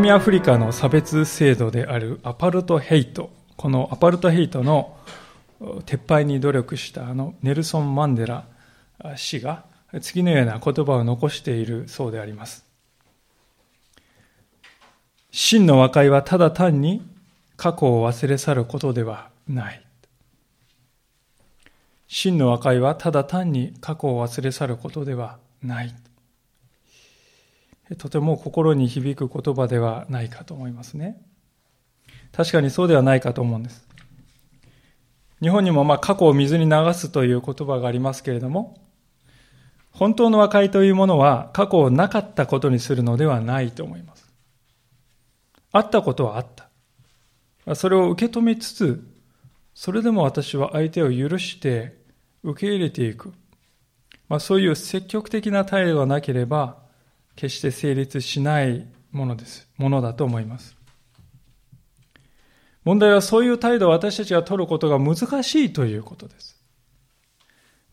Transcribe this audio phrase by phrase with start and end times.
[0.00, 3.28] 南アフリカの差別制度であるアパルトヘイト。
[3.58, 4.96] このアパルトヘイトの
[5.60, 8.46] 撤廃に努力したあのネルソン・マンデラ
[9.16, 9.66] 氏が
[10.00, 12.64] 次のような言葉を残しているそうであります。
[15.32, 17.06] 真の和解はただ単に
[17.58, 19.84] 過去を忘れ去ることではない。
[22.08, 25.94] 真の和解はただ単に過去を忘れ去ることではない。
[27.96, 31.20] とても心に響く言葉ではないかと思いますね。
[32.32, 33.86] 確かにそうではないかと思うんです。
[35.42, 38.78] 日本にもまあ過去を水に流すという言葉がありますけれども、
[39.90, 44.30] 本当の和解というものは過去をなかったことにするのではないと思います。
[45.72, 46.46] あったことはあっ
[47.66, 47.74] た。
[47.74, 49.06] それを受け止めつつ、
[49.74, 51.98] それでも私は相手を許して
[52.42, 53.32] 受け入れていく。
[54.28, 56.79] まあ、そういう積極的な態度がなければ、
[57.40, 59.66] 決して成立しないものです。
[59.78, 60.76] ものだと思います。
[62.84, 66.62] 問題はそういう態度を私たちが取ることが難しいということです。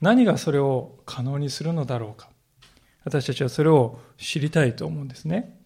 [0.02, 2.30] 何がそれを可能にするのだろうか。
[3.06, 5.58] 私たちはそれを知りたいと思うんですね。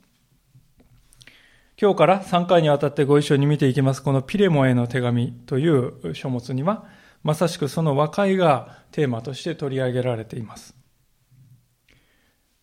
[1.75, 6.85] 今日から3回にわたってご一緒に見ていきます、このピレモへの手紙という書物には、
[7.23, 10.80] まさしくその和解がテーマとして取り上げられています。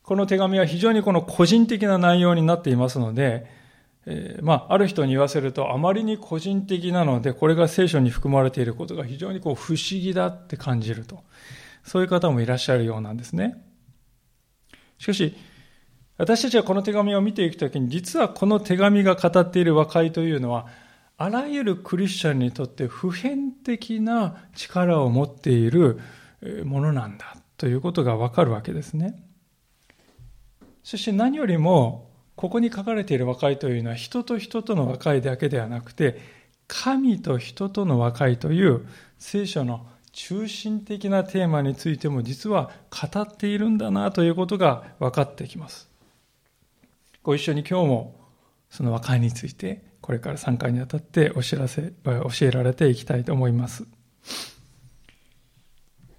[0.08, 3.44] この手紙は非常にこの個人的な内容になっていますので、
[4.06, 11.24] えー、まあ、ある人に言わせると、あまりに個人的なので、これが聖書に含まれていることが非常にこう不思議だって感じると。
[11.84, 13.62] そういう方もいらっしゃるようなんですね。
[14.96, 15.36] しかし、
[16.16, 20.68] 私たちはこの手紙を見ていくときに、実はこの手紙が語っている和解というのは、
[21.18, 26.00] あらゆるクリスチャンにとって普遍的な力を持っている
[26.64, 29.27] ものなんだということがわかるわけですね。
[30.88, 36.18] そして何よりも、ここに書かれている和解というのは人と人との和解だけではなくて、
[36.66, 38.86] 神と人との和解という
[39.18, 45.90] 聖書の中心的なテーマについても実は語っているんだなということが分かってきます。
[47.22, 48.18] ご一緒に今日も
[48.70, 53.84] その和解についてこれから3回にあたってお知らせ、教えられていきたいと思います。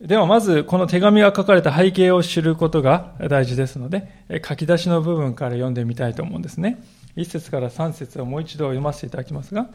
[0.01, 4.09] ではまずこの手紙が書かれた背景を知ることが大事ですので、
[4.47, 6.81] 書き出しの部分から読んでみたいと思うんですね。
[7.17, 9.69] 1節から3節をもう一度読ませていただきますが、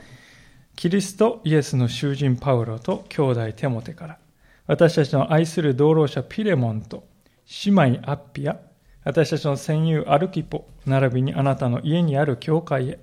[0.77, 4.19] キリストイエスの囚人パウロと兄弟テモテから、
[4.67, 7.05] 私たちの愛する同労者ピレモンと
[7.67, 8.56] 姉妹アッピア、
[9.05, 12.99] 私たちの戦友アルキポ、並びにあなたの家にある教会へ、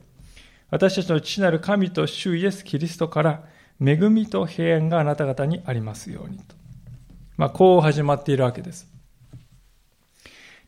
[0.72, 3.44] 私たちの父なる神と主イエス・キリストから、
[3.80, 6.61] 恵みと平安があなた方にありますようにと。
[7.42, 8.88] まあ、こう始まっているわけです。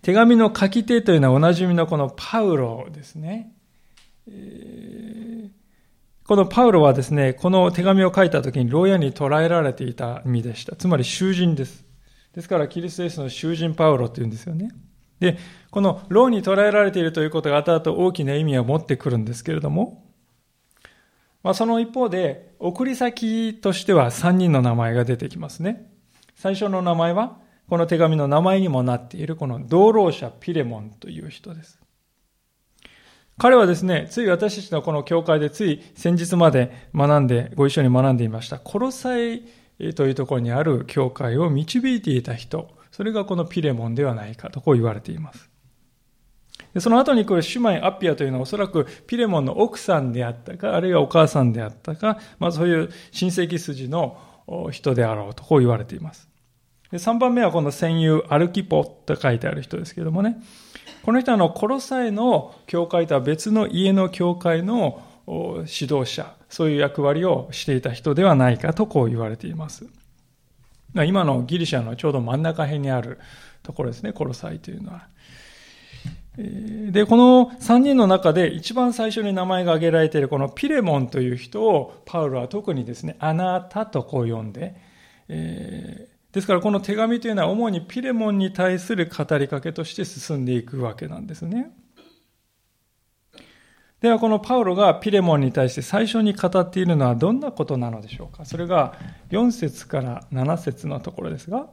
[0.01, 3.53] 手紙の書き手というのはおなじみのこのパウロですね。
[6.25, 10.75] このパウロはですね、この手紙を書いた時に牢屋に捕らえられていた身でした。
[10.75, 11.85] つまり囚人です。
[12.33, 14.71] ですからキリストイエスの囚人パウロって言うんですよね。
[15.19, 15.37] で、
[15.69, 20.03] この牢に捕らえられているということが後々大きな意味を持ってくるんですけれども、
[21.43, 25.92] まあ、その一方で、送り先としては3人の名前が出てきますね。
[26.43, 27.37] 最初の名前は、
[27.69, 31.79] この手紙の名前にもなっているこの同労者ピレモンという人です。
[33.37, 39.43] 彼はですね、つい私たちのこの教会でつい先日まで学んで、ご一緒に学んでいました、コロサイ
[39.95, 45.49] というところにある教会を導いていた人、それがこのピレモンではないかとこう言われています。
[46.81, 54.19] その後に来る姉妹アッピアというのはおそらくピレモンの奥さんであったか、あるいはお母さんであったか、まあそういう親戚筋の
[54.71, 56.32] 人であろうとこう言われています。
[56.93, 60.37] で3番目はこの戦友アルキポと書いてある人ですけどもね、
[61.01, 69.87] この人はあのコロサイの教会とは別の家の教会の指導者、そういう役割をしていた人ではないかとこう言われています。
[70.93, 73.17] 今のギリシャのちょうど真ん中辺にある
[73.63, 75.07] ところですね、コロサイというのは。
[76.37, 84.75] で、この3人の中で一番最初に名前が挙げられているこのピレモンという人をパウロは特にですね、あなたとこう呼んで、
[85.27, 91.71] え、ですからこの手紙というのは主にピレモンに対する語りかけとして進んでいくわけなんですね。
[94.01, 98.95] ではこのパウロがピレモンに対して最初に語っているのはどんなことなのでしょうかそれが
[99.29, 101.69] 4節から7節のところですが、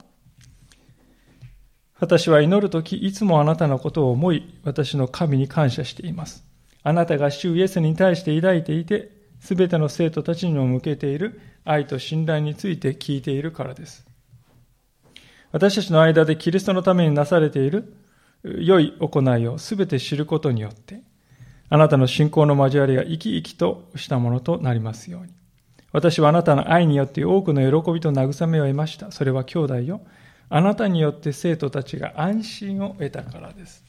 [1.99, 6.45] 私は祈るときいつもあなたのことを思い、私の神に感謝しています。
[6.83, 9.11] あなたが主イエスに対して抱いていて、
[9.41, 14.10] すべての生徒たちにも向けている愛と信頼について聞いているからです。
[15.53, 17.95] 私たちの間でキリストのためになされている
[18.45, 21.03] 良い行いをすべて知ることによって、
[21.69, 25.33] あなたの信仰の交わりが生き生きとしたものとなりますように。
[25.93, 29.11] 私はあなたの愛によって多くの喜びと慰めを得ました。
[29.11, 30.01] それは兄弟よ。
[30.49, 33.85] あなたによって生徒たちが安心を得たからです。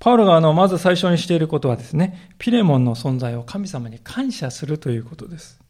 [0.00, 5.60] パウロがあの、まず最初にしていることはですね、ピレモンの存在を神様に感謝するということです。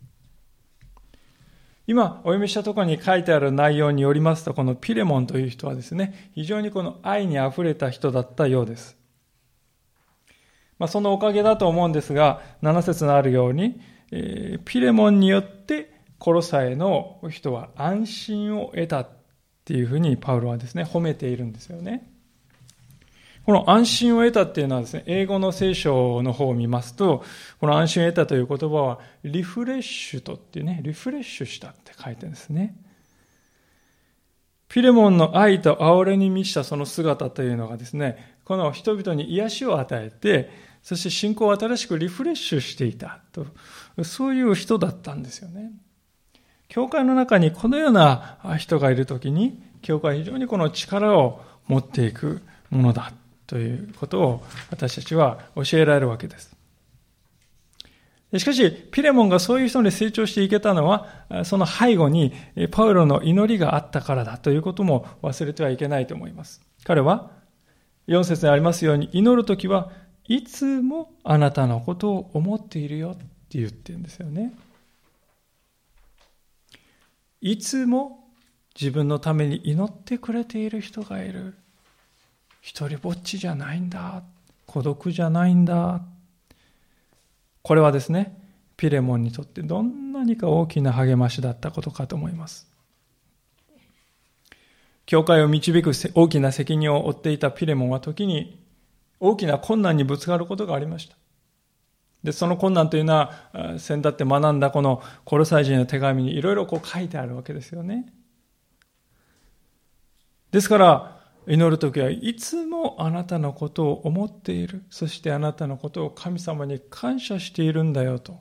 [1.89, 8.99] 今、お読みしたところに書いてある内容によりますと、このピレモンという人はですね、非常にこの愛に溢れた人だったようです。
[10.79, 13.81] まあ、そのおかげだと思うんですが、7節のあるように、
[14.13, 19.09] えー、ピレモンによってコロサへの人は安心を得たっ
[19.65, 22.07] ていうふうにパウロはですね、褒めているんですよね。
[23.49, 27.25] この安心を得たっていうのはですね、英語の聖書の方を見ますと、
[27.59, 32.77] この安心を得たという言葉は、リフレッシュとっていうね、リフレッシュしたって書いてるんですね。
[34.69, 40.51] ピレモンの愛と哀れに満ちたその姿というのがですね、この人々に癒しを与えて、
[40.83, 43.47] そして信仰を新しくリフレッシュしていたと、
[44.05, 45.73] そういう人だったんですよね。
[46.69, 53.11] 教会の中にこのような人がいるときに、教会は非常にこの力を持っていくものだ
[53.49, 56.55] ということを私たちは教えられるわけです。
[58.37, 61.07] しかし、ピレモンがそういう人に成長していけたのは、
[61.45, 62.35] その背後に
[62.71, 66.61] パウロの祈りがあったからだということも忘れてはいけないと思います。
[66.85, 67.31] 彼は、
[68.07, 69.91] 4節にありますように、祈るときは
[70.27, 73.25] いつもあなたのことを思っているよって
[73.59, 74.53] 言ってるんですよね。
[77.41, 78.29] いつも
[78.79, 81.55] 自分のために祈ってくれている人がいる。
[82.61, 84.23] 一人ぼっちじゃないんだ。
[84.67, 86.03] 孤独じゃないんだ。
[87.63, 88.39] これはですね、
[88.77, 92.69] ピレモンにとってどんなにか大きな励ましだったことかと思います。
[95.07, 98.63] 教会を導く大きな責任を負っていたピレモンは時に
[99.21, 101.17] 大きな困難にぶつかることがありました。
[102.23, 103.33] で、その困難というのは、
[103.79, 108.13] 先だって学んだこのコロサイ人の手紙にいろいろこう書いてあるわけですよね。
[110.51, 111.18] ですから、
[111.49, 114.85] 祈るときはいつもあなたのことを思っている。
[114.91, 118.39] そしてあなたのことを神様に感謝しているんだよと。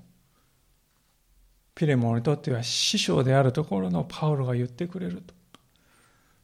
[1.74, 5.34] ピレモンにとっては師匠であるところのパウロが言ってくれると。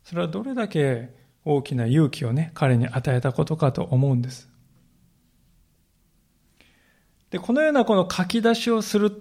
[0.05, 1.09] それはどれだけ
[1.43, 4.49] 大きな勇気をね、彼に与えたことかと思うんです。
[7.29, 9.11] で、このようなこの書き出しをする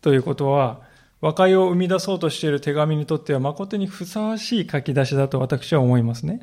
[0.00, 0.82] ということは、
[1.24, 6.40] 和解を生み出そうとしている手紙にとっては誠にふさわしい書き出しだと私は思いますね。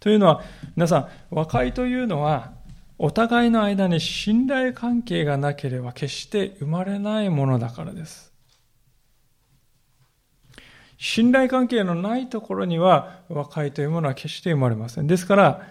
[0.00, 0.42] というのは、
[0.76, 2.52] 皆さん、和解というのは、
[2.98, 8.30] お互いの間に信頼関係がなければ決して生まれないものだからです。
[10.98, 15.06] 信頼関係のないところには和解というものは決して生まれません。
[15.06, 15.62] ですから、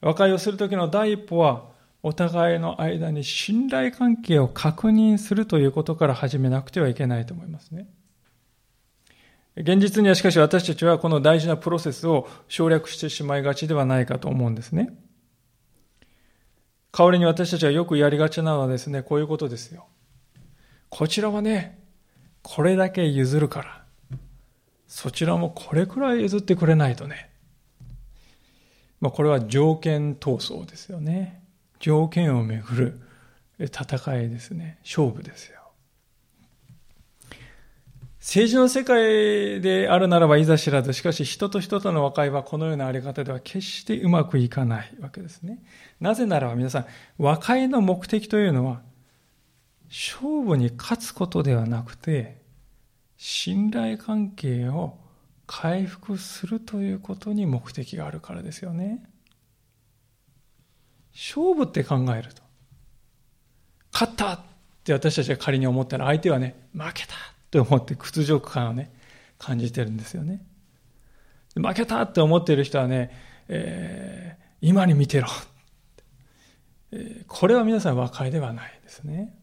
[0.00, 1.64] 和解をするときの第一歩は、
[2.02, 7.88] お互いの間に信頼関係を確認するということから始めなくてはいけないと思いますね。
[9.56, 14.96] 現実にはしかし私たちはこの大事なプロセスを省略してしまいがちではないかと思うんですね。
[16.92, 19.86] 代わりに私たちはよくやりがちなのはですね、こういうことですよ。
[20.88, 21.78] こちらはね、
[22.42, 23.84] これだけ譲るから、
[24.86, 27.30] そちらもこれくらい譲ってくれないとね。
[29.00, 31.39] まあこれは条件闘争ですよね。
[31.80, 33.00] 条件をめぐる
[33.58, 34.78] 戦いですね。
[34.84, 35.60] 勝負ですよ。
[38.20, 45.58] 政治の世界であるならばいざ知らず、しかし人と人との和解はこのようなあり方では決してうまくいかないわけですね。
[46.00, 48.82] なぜならば皆さん、和解の目的というのは、
[49.88, 52.42] 勝負に勝つことではなくて、
[53.16, 54.98] 信頼関係を
[55.46, 59.02] 回復するということに目的があるからですよね。
[61.12, 62.42] 勝負って考えると。
[63.92, 64.40] 勝ったっ
[64.84, 67.16] て私たちが仮に思ったら相手はね、負けたっ
[67.50, 68.92] て思って屈辱感をね、
[69.38, 70.42] 感じてるんですよね。
[71.54, 73.10] 負けたって思ってる人はね、
[73.48, 75.28] えー、今に見てろ、
[77.26, 79.36] これは皆さん和解ではないですね。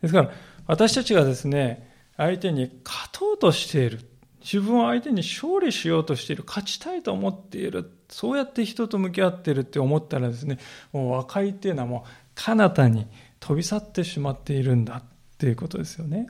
[0.00, 0.30] ですから、
[0.66, 4.00] 私たちがですね、相手に勝とうとしている。
[4.42, 6.44] 自分を相手に勝利しようとしている。
[6.46, 7.90] 勝ちたいと思っている。
[8.08, 10.58] そうやって人と向き合っているって思ったらですね、
[10.92, 13.06] もう和解っていうのはもう彼方に
[13.40, 15.02] 飛び去ってしまっているんだっ
[15.38, 16.26] ていうことですよね。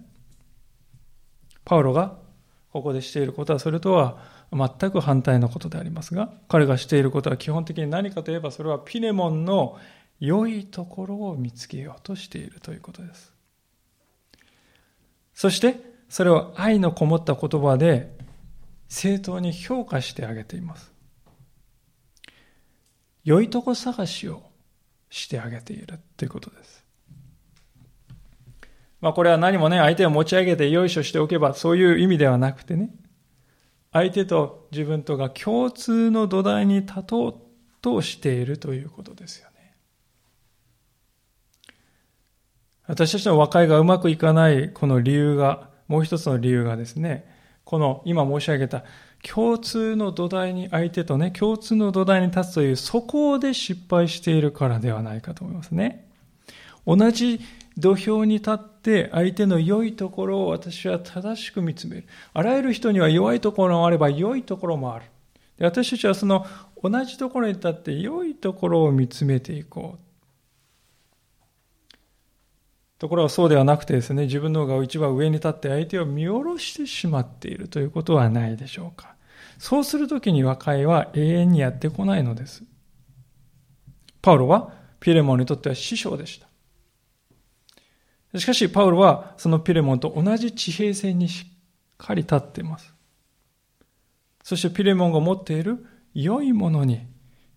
[1.64, 2.16] パウロが
[2.72, 4.18] ここでしていることはそれとは
[4.52, 9.78] 全く反対のことでありますが、彼がしていることは基本的に何かといえばそれはピネモンの
[10.20, 13.32] 良いところを見つけようとしているということです。
[15.34, 18.14] そしてそれを愛のこもった言葉で
[18.86, 20.92] 正当に評価してあげています。
[23.24, 24.42] 良いとこ探しを
[25.08, 26.84] してあげているということです。
[29.00, 32.90] まあこれは何もね、相手を持ち上げてよいしょしておけばそういう意味ではなくてね、
[33.90, 37.34] 相手と自分とが共通の土台に立とう
[37.80, 39.76] としているということですよね。
[42.86, 47.26] 私たちの和解がうまくいかないこの理由が、もう一つの理由がですね、
[47.64, 48.82] この今申し上げた
[49.22, 56.08] 共通の土台に、相手とね、共通の土台に立つという、そこで失敗しているからではないかと思いますね。
[56.86, 57.40] 同じ
[57.76, 62.04] 土俵に立って相手の良いところを私は正しく見つめる。
[62.32, 65.04] あらゆる人には弱いところもあれば良いところもある。
[65.58, 66.46] で私たちはその
[66.82, 70.11] 同じところに立って良いところを見つめていこう。
[73.02, 79.16] ところがそうではなくてですね、自分の方が一番上に立って相手を見下ろしてしまっているということはないでしょうか。
[79.58, 82.62] そうするときに和解は永遠にやってこないのです。
[84.22, 86.40] パウロはピレモンにとっては師匠でし
[88.32, 88.38] た。
[88.38, 91.52] しかし、パウロはそのピレモンと同じ地平線にしっ
[91.98, 92.94] かり立っています。
[94.44, 97.04] そしてピレモンが持っている良いものに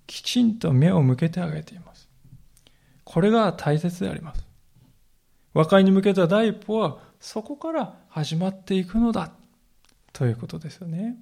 [0.08, 2.10] きちんと目を向けてあげています。
[3.04, 4.55] これが大切であります。
[5.56, 9.32] 和解に向けた第一歩はそこから始まっていくのだ
[10.12, 11.16] ということですよね。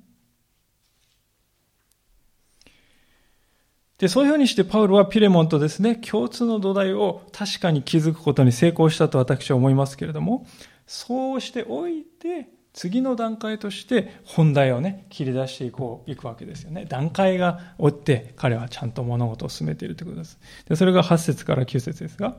[3.99, 10.47] で、そういうふうにしてパウロはピレモンとですね、共通の土台を確かに築くことに成功したと私は思いますけれども、
[10.87, 16.85] そうしておいて、次の段階として本題をね、切り出していこう、いくわけですよね。
[16.85, 20.39] 段階が追って彼はちゃんと物事を進めているということです。
[20.67, 22.37] で、それが8節から9節ですが、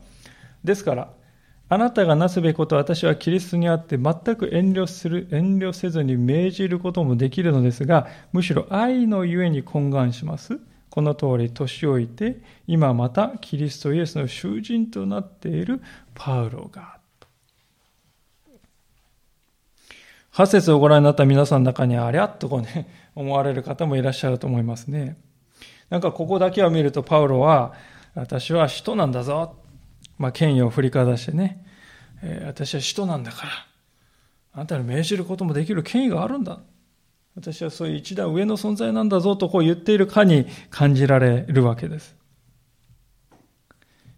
[0.64, 1.12] ですから、
[1.68, 10.60] あなたがなすべきことは私はキリストにあって全く遠慮する、遠慮せずに命じることもできるのですが、むしろ愛のゆえに懇願します。
[10.90, 15.82] この通り年老いて、今またキリストイエスの囚人となっている
[16.14, 16.98] パウロが。
[20.34, 25.16] 8節をご覧になった皆さんの中にありゃっとこうね、 思われる方もいらっしゃると思いますね。
[25.90, 27.72] なんかここだけを見るとパウロは、
[28.14, 29.63] 私は使徒なんだぞ。
[30.18, 31.64] まあ、権威を振りかざしてね、
[32.22, 33.52] えー、私は使徒なんだから、
[34.52, 36.60] あなたに命じることもできる権威があるんだ。
[37.36, 42.16] 私はそういう一段上の存在なんだぞとこう言っているかに感じられるわけです。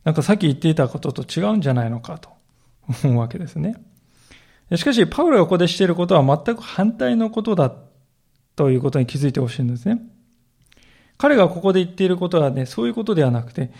[0.05, 2.29] なんかさっき言っていたことと違うんじゃないのかと
[3.05, 3.75] 思うわけですね。
[4.75, 7.73] しかし、パウロがここでしていることは全く反対のことだ
[8.57, 10.01] ということに気づいてほしいんですね。
[11.19, 13.71] 彼がここで言っていることはね、そういうことではなくて、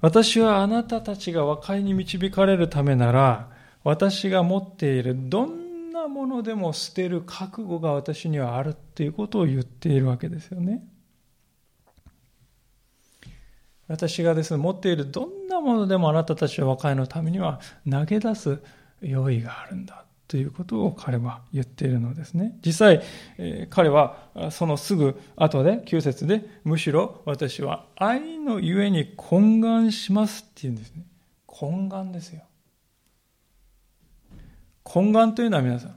[0.00, 3.50] 私はあなたたちが和解に導かれるためなら、
[3.82, 10.86] 私が持っているどんなものでも捨てる覚悟が私にはあるっていうことを言っているわけですよね。
[13.88, 18.60] 私がですね、持っているどんなものでもあなたたちの和解のためには投げ出す
[19.00, 20.05] 用意があるんだ。
[20.28, 22.58] ということを彼は言っているのですね。
[22.64, 23.02] 実際、
[23.38, 31.06] え、彼はそのすぐ後で、9節で、むしろ私は愛のゆえに懇願しますって言うんですね。
[31.46, 32.42] 懇願ですよ。
[34.84, 35.96] 懇願というのは皆さん、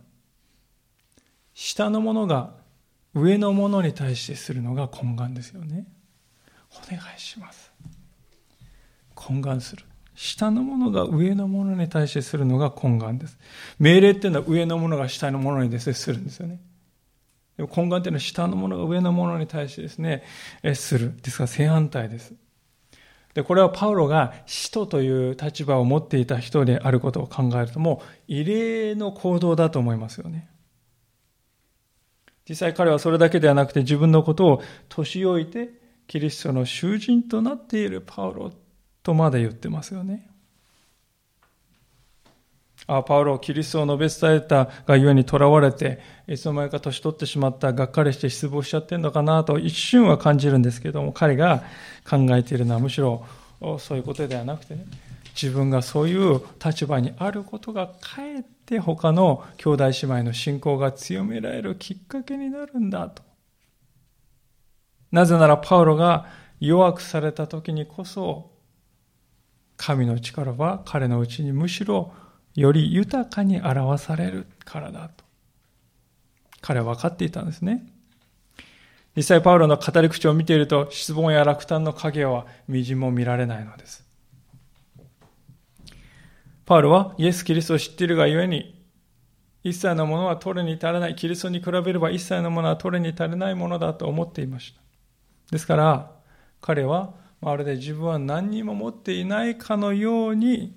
[1.53, 2.53] 下のものが
[3.13, 5.87] 上のものに対してするのが懇願ですよね。
[6.71, 7.71] お願いします。
[9.15, 9.85] 懇願する。
[10.21, 13.39] 下のものが上のものに対してするのが懇願です。
[13.79, 16.59] 命令っていうのは上のものが下のものにですね、するんですよね。
[17.55, 20.23] でも懇願っていうのは下のものが上のものに対してですね、
[20.61, 21.15] えする。
[21.21, 22.33] ですから正反対です。
[23.33, 30.49] で、これはパウロが使徒という立場を持っていた人であることを考えるともう異例の行動だと思いますよね。
[32.49, 35.69] 実際彼はそれだけではなくて自分のことを年老いて
[36.07, 38.51] キリストの囚人となっているパウロ
[39.03, 40.29] とまで言ってますよね。
[42.87, 51.63] あパウロ、キリストを述べ伝えたがゆえに囚われて、いつの間にか年取ってしまった、がっかりして失望しちゃってんのかなと一瞬は感じるんですけども、彼が
[52.09, 53.25] 考えているのはむしろ
[53.79, 54.85] そういうことではなくてね、
[55.39, 63.21] 自分がそういう立場にあることがかえって他の兄弟姉妹の信仰が強められるきっかけになるんだと。
[65.11, 66.25] なぜならパウロが
[66.59, 68.48] 弱くされた時にこそ
[69.79, 72.11] 神の力は彼のうちにむしろ
[72.53, 75.23] より豊かに表されるからだと。
[76.59, 77.87] 彼は分かっていたんですね。
[79.15, 84.05] 実際パウロの語り口を見ていると失望や落胆の影はみじも見られないのです。
[86.65, 88.83] パウロはイエス・キリストを知っているがゆえに
[89.63, 91.15] 一切のものは取るに足らない。
[91.15, 94.81] キリストに比べれば一切のものは取るに足りないものだと思っていました。
[95.51, 96.11] ですから
[96.59, 100.75] 彼はまるで自分は何にも持っていないかのように、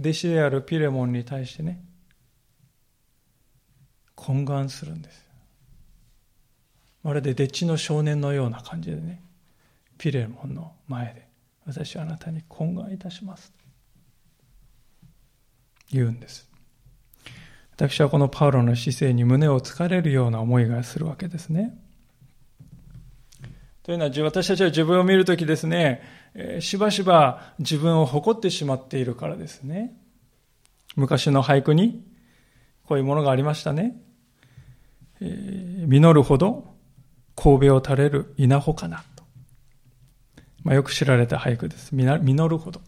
[0.00, 1.84] 弟子であるピレモンに対してね、
[4.16, 5.24] 懇願するんです。
[7.02, 9.22] まるでデッチの少年のような感じでね、
[9.98, 11.28] ピレモンの前で、
[11.66, 13.52] 私はあなたに懇願いたします。
[15.90, 16.48] 言うんです。
[17.72, 21.76] 私はこのパウロの姿勢に胸をつかれるような思いがするわけですね。
[23.84, 26.02] というのは、私たちは自分を見るときですね、
[26.60, 29.94] しばしば自分を誇ってしまっているからですね。
[30.96, 32.02] 昔の俳句に、
[32.86, 34.00] こういうものがありましたね。
[35.20, 36.74] えー、実るほど
[37.36, 39.24] 神戸を垂れる稲穂かなと。
[40.62, 41.94] まあ、よく知られた俳句です。
[41.94, 42.06] 実
[42.48, 42.80] るほど。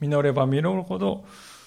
[0.00, 1.26] 実れば実るほど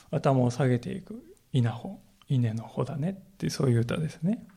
[0.09, 1.23] 頭を下げていく
[1.53, 4.47] 稲穂、稲の穂だねってそういう歌ですね。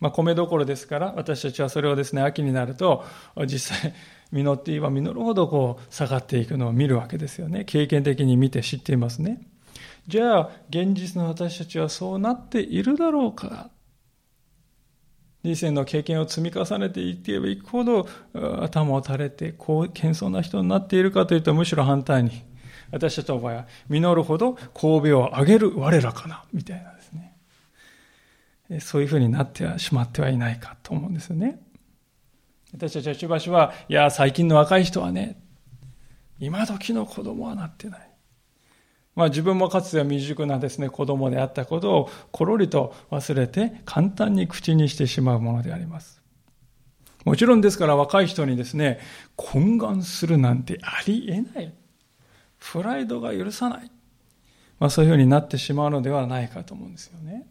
[0.00, 3.04] まあ、米どころですから、私たちはそれをですね、秋になると、
[3.46, 3.94] 実際、
[4.30, 7.64] 実っていえば実るほどこう、下がっていくのを見るわけですよね。
[7.64, 9.48] 経験的に見て知っていますね。
[10.06, 13.70] じゃあ、現実の私たちはそうなっているだろうか。
[15.44, 18.06] 人生の経験を積み重ねていけばいくほど
[18.60, 22.30] 頭を垂れて、こう、謙遜な人になっているかというと、むしろ反対に、
[22.90, 26.97] 私たちの場合は、実るほど神戸を上げる我らかな、みたいな。
[28.80, 31.60] そういうふうになってはしまってはいないかと思うんですよね。
[32.74, 35.40] 私たちはしばしば、いや、最近の若い人はね、
[36.38, 38.10] 今時の子供はなってない。
[39.14, 46.22] まあ自分もかつては未熟なですね、子供であったことをころりと忘れて簡単に口にしてしまうものであります。
[47.24, 49.00] もちろんですから若い人にですね、
[49.36, 51.74] 懇願するなんてありえない。
[52.60, 53.90] プライドが許さない。
[54.78, 57.46] まあそういうふうになってしまうのではないかと思うんですよね。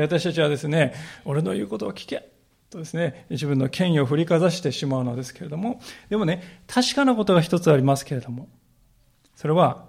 [0.00, 2.30] 私たちはですね、俺の言うことを聞け
[2.70, 8.48] とですね、自分の権威を振りかざしてしまうのですけれども、でもね、確かなことが一つありますけれども、
[9.34, 9.86] それは、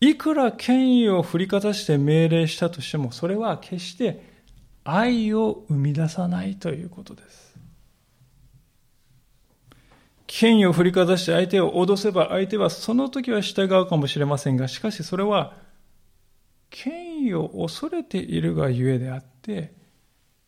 [0.00, 4.24] いくら権威を振りかざして命令したとしても、それは決して
[4.84, 7.52] 愛を生み出さないということです。
[10.26, 15.52] 権威を振りかざして相手を脅せば相手はその時は従うかもしれませんが、しかしそれは
[17.12, 19.74] 権威を恐れているがゆえであって、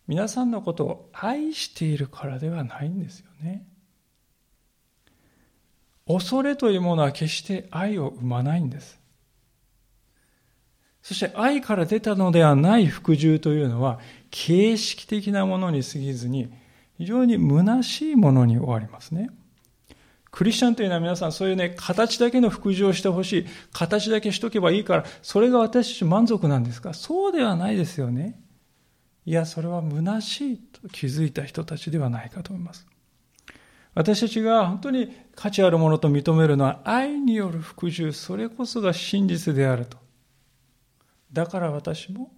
[0.07, 3.67] 皆さんのことを愛しているからではないんですよね。
[6.07, 8.99] 恐れというものは決して愛を生まないんです。
[11.03, 14.01] そして愛から出たのではない服従というのは
[14.31, 16.51] 形式的なものに過ぎずに
[16.97, 19.31] 非常に虚しいものに終わりますね。
[20.35, 23.47] クリスチャンというのは皆さんそういうね、形だけの服従をしてほしい。
[23.73, 26.93] 形だけしとけばいいから、それが私たち満足なんですか？
[26.93, 28.43] そうではないですよね。
[29.27, 32.85] いや、それは虚しいと気づいた人たちではないかと思います。
[33.95, 39.99] 私たちが本当に価値あるものと認めるのは愛による服従、それこそが真実であると。
[41.33, 42.33] だから私も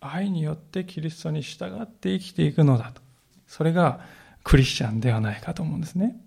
[0.00, 3.00] 愛によってキリストに従って生きていくのだと。
[3.46, 4.00] それが
[4.42, 6.20] クリスチャンではないかと思うんですね。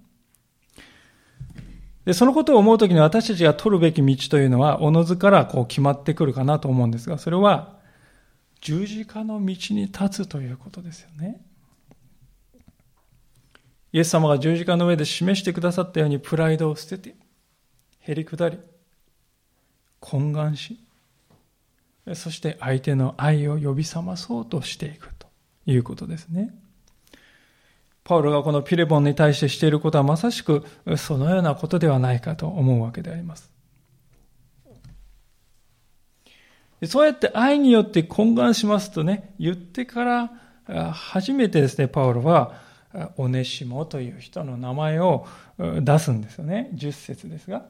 [2.05, 7.79] で、そのことを思うときに私たちが取るべき道というのは、おのずからこう決まってくるかなと思うんですが、それは
[8.59, 11.41] 十字架の道に立つということですよね。
[13.93, 17.15] イエス様が十字架の上で示してくださったようにプライドを捨てて、
[17.99, 18.57] へり下り、
[20.01, 20.79] 懇願し、
[22.15, 25.27] そして相手の愛を呼び覚まそうとしていくと
[25.65, 26.53] いうことですね。
[28.03, 30.65] パウロがこのピレボンに対してしていることはまさしく
[30.97, 33.51] そのようなことではないかと思うわけであります。
[36.85, 42.61] そうやって愛によって懇願しますとね、言ってから初めてですね、パウロは
[43.15, 45.25] オネシモという人の名前を
[45.57, 46.69] 出すんですよね。
[46.73, 47.65] 10節ですが。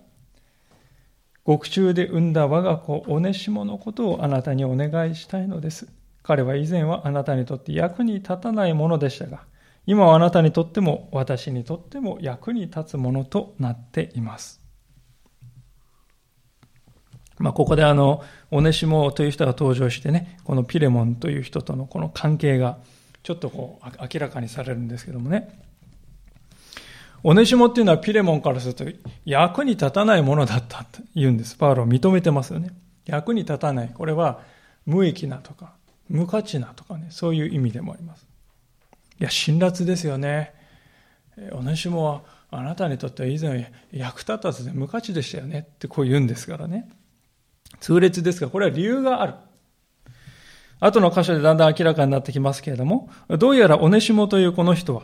[1.46, 5.88] 獄中で産んだ我が子オネシモのことをあなたにお願いしたいのです。
[6.24, 9.44] 彼は以前はあなたにとって役に立たないものでしたが、
[9.86, 14.62] 今はあなたにとっても私にとっても役に立つものとなっています。
[17.40, 22.78] まあ、ここであの、オネシモという人が登場してね、このピレモンという人とのこの関係が
[23.24, 25.60] ちょっとこう明らかにされるんですけどもね。
[27.26, 28.86] オネシモっていうのはピレモンからすると
[29.24, 31.56] 役に立たないものだったと言うんです。
[31.56, 32.72] パウロは認めてますよね。
[33.06, 33.92] 役に立たない。
[33.94, 34.42] これは
[34.86, 35.74] 無益なとか
[36.10, 38.28] 無価値なとかね、そういう意味でもあります。
[39.24, 40.54] いや、辛辣ですよね。
[41.54, 46.90] オネシモはあなたにとっては以前役立たずで無価値でしたよねってこう言うんですからね。
[47.80, 49.36] 痛烈ですが、これは理由がある。
[50.82, 55.04] 後の箇所でだんだん明らかになってきますけれども、どうやらオネシモというこの人は、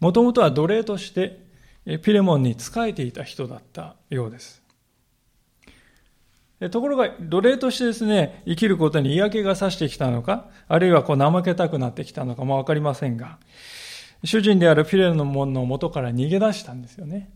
[0.00, 1.44] もともとは奴隷として
[2.00, 4.63] ピレモンに仕えていた人だったようです。
[6.70, 13.38] ところが、奴隷としてですね、生きることに嫌気がさしてきたのか、あるいはこう怠けたくなってきたのかもわかりませんが、
[14.24, 17.30] 主人であるピレの門の元から逃げ出したんですよね。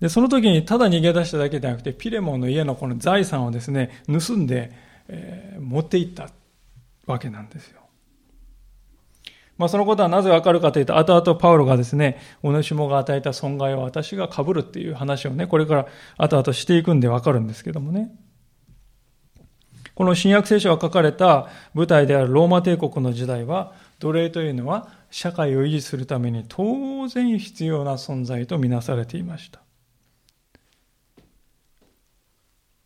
[0.00, 4.72] で、その時にただ逃げ出しただけではなくて、ピレモンの家のこの財産をですね、盗んで、
[5.08, 6.30] えー、持っていった
[7.06, 7.81] わけなんですよ。
[9.62, 15.86] まあ、そのことはなぜわかるかというと、後々パウロがですね、オネシモが与えた損害を私が被るっていう話をね、これから
[16.18, 18.10] 後々していくんでわかるんですけどもね。
[19.94, 29.61] この新約聖書が書かれた舞台であるローマ帝国の時代は、奴隷というのは社会を維持するために当然必要な存在とみなされていました。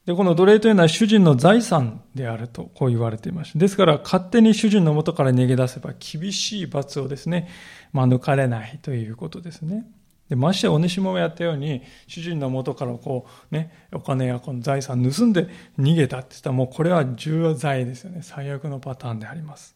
[0.06, 3.58] で、この奴隷というのは主人の財産であると、こう言われていました。
[3.58, 7.48] ですから、勝手に主人の元から逃げ出せば、厳しい罰をですね、
[7.92, 9.84] 免れないということですね。
[10.28, 18.20] で、ましてお主もやったように、主人の元からこう、ね、お金やこの財産盗んで逃げたって言ったら、もうこれは重罪ですよね。
[18.22, 19.74] 最悪のパターンであります。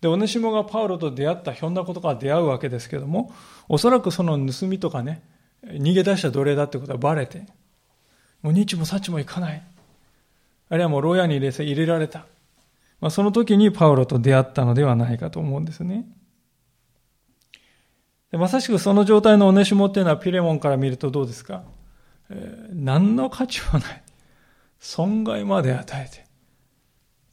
[0.00, 3.32] で、お主もがパウロと出会った、ひょんなことから出会うわけですけども、
[3.68, 5.22] おそらくその盗みとかね、
[5.64, 7.46] 逃げ出した奴隷だってことはバレて、
[8.44, 9.62] もう日も幸もいかない。
[10.68, 12.26] あるいはもう牢屋に入れ入れられた。
[13.00, 16.06] まあ、その時にパウロと出会ったのではないかと思うんですね。
[18.30, 21.64] でまさしくその状態のオネシモっていうのはピレモンから見るとどうですか、
[22.28, 24.02] えー、何の価値もない。
[24.78, 26.26] 損害まで与えて。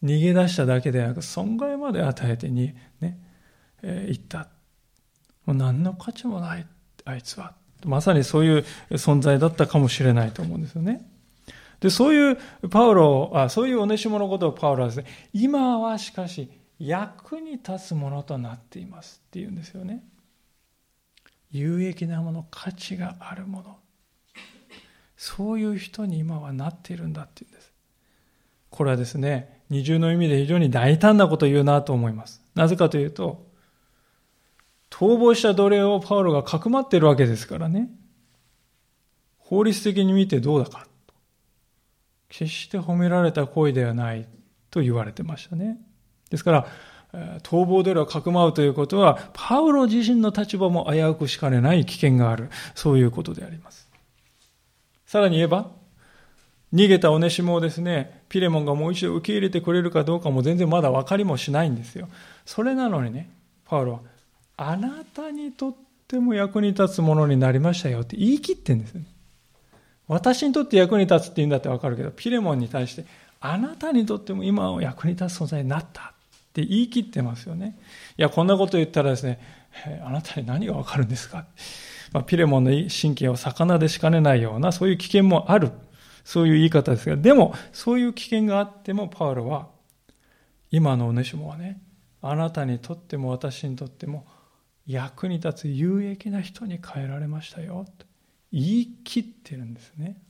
[0.02, 3.18] 逃げ出しただけでなく、損害まで与えてに、ね、
[3.82, 4.48] えー、言った。
[5.44, 6.66] もう何の価値もない、
[7.04, 7.54] あいつは。
[7.84, 11.06] まさにそういう存在だったかもしれないと思うんですよね。
[11.80, 12.38] で、そういう
[12.70, 20.04] パウロ、あそういうおねしものことをパウロはですね、今はしかし役に立つものとなっていますっていうんですよね。
[21.50, 23.76] 有益なもの、価値があるもの。
[25.16, 27.72] そういう人に今はなっているんだっていうんです。
[28.70, 32.42] これはですね、二重の意味で非常に大胆なことを言うなと思います。
[32.54, 33.46] なぜかというと、
[35.02, 37.90] 逃亡した奴隷をパウロがかくまっているわけですからね。
[39.36, 40.86] 法律的に見てどうだか。
[42.28, 44.28] 決して褒められた行為ではない
[44.70, 45.80] と言われてましたね。
[46.30, 46.66] ですから、
[47.42, 52.48] 逃亡奴隷をかくまうということは、パウロ自身の立場も危うくしかねない危険がある。
[52.76, 53.88] そういうことであります。
[55.04, 55.72] さらに言えば、
[56.72, 62.08] 逃げたオネシモをですね、ピレモンがもう一度受け入れてくれるかどうかも全然まだ分かりもしないんですよ。
[62.46, 63.32] それなのにね、
[63.64, 64.11] パウロは、
[64.64, 65.74] あなたにとっ
[66.06, 69.06] ても役に立つものになりましたよって言い切ってんですよね。
[70.06, 73.04] 私にとって役に立つって言うんだってわかるけど、ピレモンに対して、
[73.40, 76.12] あなたにとっても今は役に立つ存在になったっ
[76.52, 77.76] て言い切ってますよね。
[78.16, 79.40] いや、こんなこと言ったらですね、
[80.04, 81.46] あなたに何がわかるんですか、
[82.12, 85.72] まあ、ピレモンの神経を魚でしかねないような、そういう危険もある。
[86.24, 89.66] そういう言い方ですが、でも、そういう危険があっても、パウロは、
[90.70, 91.80] 今のおねしもはね、
[92.20, 94.24] あなたにとっても私にとっても
[94.86, 98.06] 役に立つ有益な人に変えられましたよと
[98.52, 100.20] 言い切ってるんですね。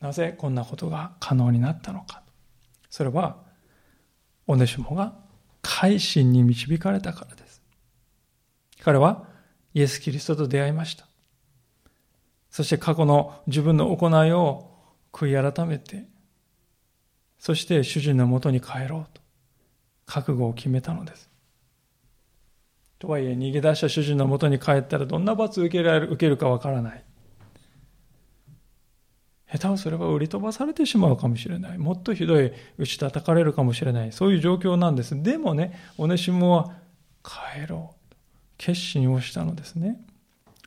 [0.00, 2.22] なぜこんなことが可能になったのか。
[2.90, 3.36] それは
[4.46, 5.14] オネシモが
[5.62, 7.62] 改心に導かれたからです。
[8.80, 9.28] 彼は
[9.74, 11.06] イエス・キリストと出会いました。
[12.50, 14.70] そして過去の自分の行いを
[15.12, 16.06] 悔い改めて
[17.38, 19.20] そして主人のもとに帰ろうと
[20.06, 21.31] 覚悟を決めたのです。
[23.02, 27.04] とはいえ、逃げ出した主人のもとに帰ったらどんな罰を受けられる受けるかわからない。
[29.50, 31.78] 下手をすれば売り飛ばされてしまうかもしれない。
[31.78, 34.12] もっとひどい打ち叩かれるかもしれない。
[34.12, 35.20] そういう状況なんです。
[35.20, 36.76] でもね、オネシモは
[37.24, 38.14] 帰ろう。
[38.56, 40.00] 決心をしたのですね。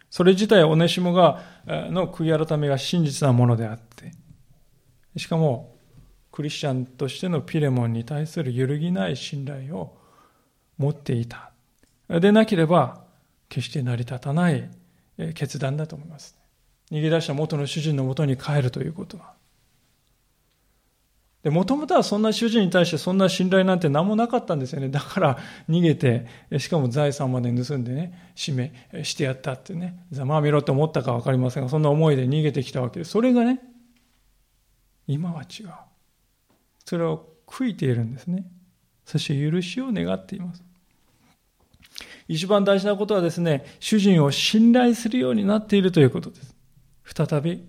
[0.09, 4.11] それ自体オネシモが、の悔い改めが真実なものであって、
[5.15, 5.73] しかも、
[6.33, 9.97] クリスチャンとしてのピレモンに対する揺るぎない信頼を
[10.77, 11.54] 持っていた。
[12.09, 13.03] でなければ、
[13.49, 14.69] 決して成り立たない
[15.33, 16.37] 決断だと思います。
[16.91, 19.33] 逃げ出した元の主人のもとに帰るということは。
[21.45, 24.89] で、もともとはそんな主人に対してそんな信頼なんて何もなかったんですよね。
[24.89, 25.37] だから
[25.69, 26.25] 逃げて、
[26.57, 33.11] しかも財産まで盗んでね、締めしてやったってね、ざまあみろと思ったかわかりませんが、そんな思いで逃げてきたわけです。
[33.11, 33.61] それがね、
[35.05, 35.69] 今は違う。
[36.83, 38.47] それを悔いているんですね。
[39.05, 40.64] そして許しを願っています。
[42.27, 46.55] 一番大事なことはですね、主人を信頼するようになっているということです。
[47.03, 47.63] 再び、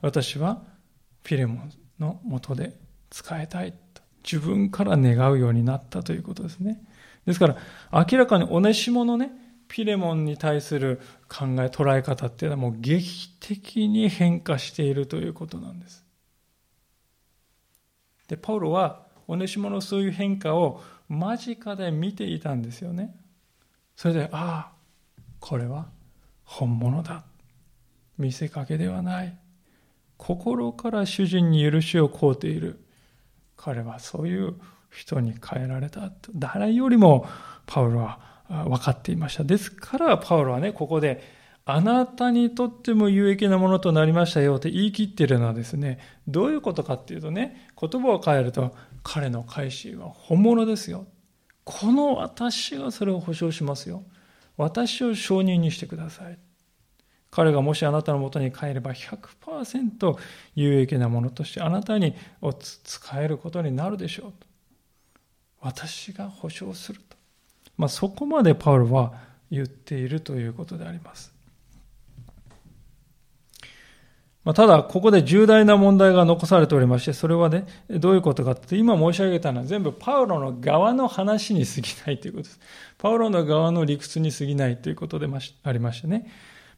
[0.00, 0.62] 私は
[1.22, 2.78] フィレモンのもとで
[3.10, 6.80] 使いたいと、自分から願うようになったということですね。
[7.26, 7.56] ですから、
[7.92, 9.30] 明らかにオネシモのね、
[9.68, 16.04] ピレモンに対する考え、捉え方っていうのはもう劇的に変化しているということなんです。
[18.28, 23.14] で、パウロは、オネシモのそういう変化を間近で見ていたんですよね。
[24.00, 24.72] それで、ああ、
[25.40, 25.84] これは
[26.44, 27.22] 本物だ。
[28.16, 29.36] 見せかけではない。
[30.16, 32.80] 心から主人に許しを請うている。
[33.58, 34.54] 彼はそういう
[34.90, 36.10] 人に変えられた。
[36.34, 37.26] 誰よりも
[37.66, 39.44] パウロは分かっていました。
[39.44, 41.22] ですからパウロはね、ここで、
[41.66, 51.04] あなたにとっても有益なものとなりましたよって言い切っているのはですね、どういうことかっていうとね、言葉を変えると、彼の改心は本物ですよ。
[51.70, 54.02] この私がそれを保証しますよ。
[54.56, 56.38] 私を証人にしてください。
[57.30, 60.16] 彼がもしあなたのもとに帰れば100%
[60.56, 62.14] 有益なものとしてあなたに
[62.84, 64.32] 使えることになるでしょう。
[65.60, 67.16] 私が保証すると。
[67.76, 69.12] まあ、そこまでパウロは
[69.50, 71.32] 言っているということであります。
[74.44, 82.60] まあ、ただ、ここで重大な問題が残されておりまして、それはね、どういうことかって、今申し上げたのは全部パウロの側の話に過ぎないということです。
[82.96, 85.28] パウロの側の理屈に過ぎないということで
[85.62, 86.30] ありましてね。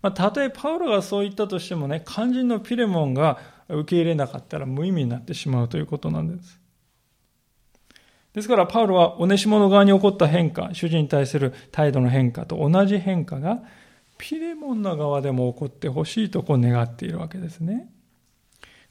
[0.02, 6.58] まあ、たとえパウロがそう言ったとしてもね、肝心のピレモンが受け入れなかったら無意味になってしまうということなんです。
[8.34, 13.62] ですから、パウロはオネシモの側に起こった変化、主人に対する態度の変化と同じ変化が、
[14.22, 17.90] ピレモンの側でも起こってほしいとこう願っているわけですね。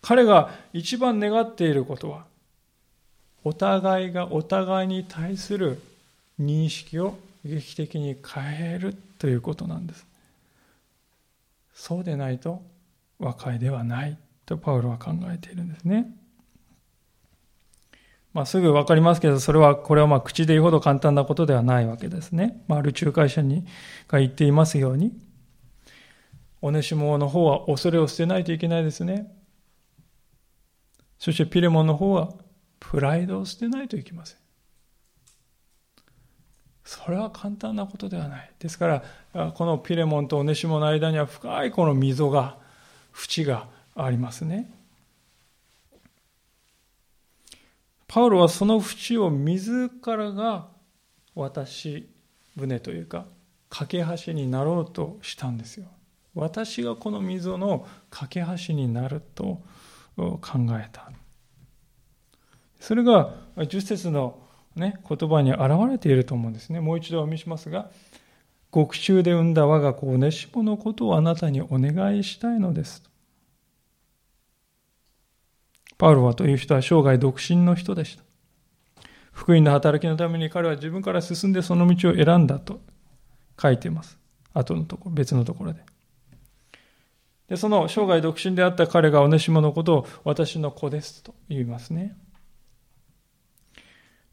[0.02, 2.26] 彼が一番願っていることは、
[3.46, 5.82] お互いがお互いに対する
[6.38, 10.06] 認識を劇的に変えるということなんです。
[11.74, 12.62] そうでないと
[13.18, 16.14] 和解ではないとパウロは考えているんですね。
[18.34, 22.64] まあ、すぐ分かりますけど、それは、これはまあ口で言うほど簡単なことではないわけですね。
[22.68, 23.66] まあ、ある仲介者に
[24.08, 25.12] が言っていますように、
[26.62, 29.36] オネシモの方は恐れを捨てないといけないですね。
[31.18, 32.34] そしてピレモンの方は
[32.80, 34.38] プライドを捨てないといけません。
[36.84, 38.52] それは簡単なことではない。
[38.60, 42.58] ですから、このピレモンとオネシモの間には深いこの溝が、
[43.14, 44.72] 縁がありますね。
[48.14, 50.68] パウロはその縁を自らが
[51.34, 52.10] 渡し
[52.58, 53.26] 船というか、
[53.70, 55.86] 架け橋になろうとしたんですよ。
[56.36, 59.62] 私がこの溝の架け橋になると
[60.18, 61.10] 考えた。
[62.82, 64.40] それが10節の
[64.76, 66.82] ね、言葉に表れていると思うんですね。
[66.82, 67.92] もう一度お見せしますが、
[68.72, 73.10] 獄中で産んだ我が子をネシモのことをあなたにお願いしたいのです。
[76.02, 78.24] パウロはという人は生涯独身の人でした。
[79.32, 82.82] 福音の働きのために彼は自分から進んでその道を選んだと
[83.62, 84.18] 書いています。
[84.52, 85.84] 後のところ、別のところで。
[87.50, 92.18] で、その生涯独身であった彼がおねしものことを私の子ですと言いますね。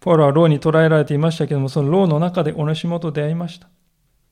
[0.00, 3.68] ポールは牢に捕らえられていましたけども、その牢の中でおねしもと出会いました。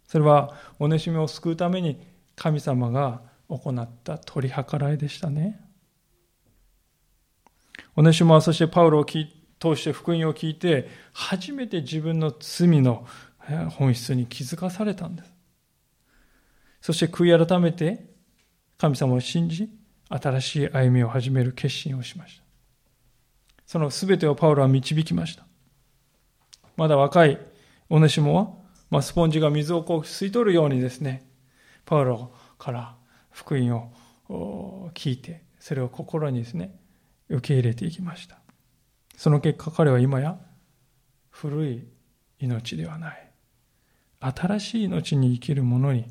[0.09, 2.01] それは、おねしもを救うために
[2.35, 5.66] 神様が行った取り計らいでしたね。
[7.97, 9.25] おねしもはそしてパウロを通
[9.75, 13.07] して福音を聞いて、初めて自分の罪の
[13.71, 15.33] 本質に気づかされたんです。
[16.83, 18.05] そして悔い改めて
[18.77, 19.71] 神様を信じ、
[20.11, 22.43] 新しい歩みを始める決心をしました。
[23.67, 25.47] その全てをパウロは導きました。
[26.77, 27.41] まだ若い
[27.89, 28.51] オネシモは、
[28.91, 31.27] まあ、スポンジが水をこう吸い取るようにですね、
[31.87, 32.95] パウロから
[33.31, 33.91] 福音
[34.29, 36.79] を聞いて、それを心にですね、
[37.29, 38.39] 受け入れていきました。
[39.17, 40.39] その結果彼は今や
[41.31, 41.87] 古い
[42.39, 43.31] 命ではない、
[44.21, 46.07] 新しい命に生きるものに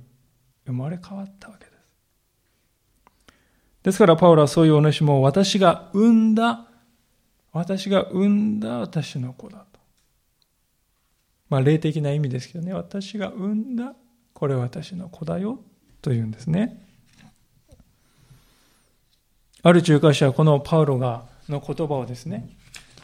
[0.65, 1.75] 生まれ変わったわけです。
[3.83, 6.67] ですからパウロはそういうお主も私が産んだ、
[7.51, 9.79] 私が産んだ私の子だと。
[11.49, 13.93] まあ、霊的な意味ですけどね、私が産んだ、
[14.33, 15.59] これは私の子だよ、
[16.01, 16.84] というんですね。
[19.65, 22.49] ある仲介者はこのパウロが、の言葉をですね、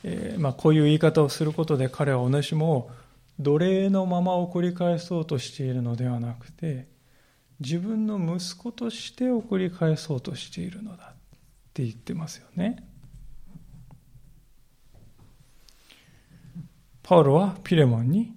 [0.04, 2.92] えー、まあ、こういう言い方をすることで彼はお主も
[3.40, 6.88] 奴隷のまま送り返そうとしているのではなくて、
[7.60, 11.16] 自分の息子として送り返そうとしているのだっ
[11.74, 12.88] て言ってますよね。
[17.02, 18.36] パウロはピレモンに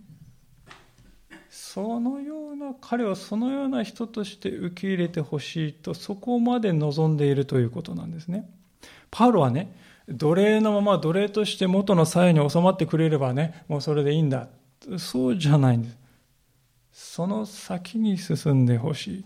[1.55, 8.51] そのような彼をそのような人として受け入れてほしいとそこまで望んでいるということなんですね。
[9.13, 9.73] パウロはね
[10.09, 14.49] 奴隷のまま奴隷として元の鞘に収まってくれればねもうそれでいいんだ
[14.99, 15.97] そうじゃないんです。
[16.93, 19.25] その先に進んでほしい。